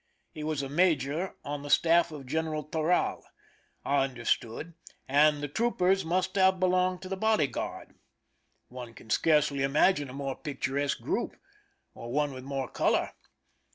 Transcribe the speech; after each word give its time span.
He 0.31 0.43
was 0.43 0.63
a 0.63 0.67
major 0.67 1.35
on 1.45 1.61
the 1.61 1.69
staff 1.69 2.11
of 2.11 2.25
General 2.25 2.63
Toral, 2.63 3.23
I 3.85 3.97
understood, 4.03 4.73
and 5.07 5.43
the 5.43 5.47
troopers 5.47 6.03
must 6.03 6.33
have 6.37 6.59
belonged 6.59 7.03
to 7.03 7.07
the 7.07 7.15
body 7.15 7.45
guard. 7.45 7.93
One 8.67 8.95
can 8.95 9.11
scarcely 9.11 9.61
imagine 9.61 10.09
a 10.09 10.13
more 10.13 10.35
picturesque 10.35 11.01
group, 11.01 11.35
or 11.93 12.11
one 12.11 12.33
with 12.33 12.43
more 12.43 12.67
color. 12.67 13.11